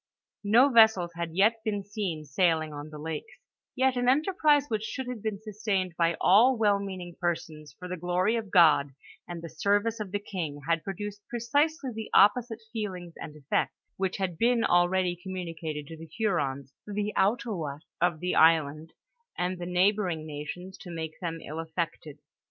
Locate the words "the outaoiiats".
16.87-17.81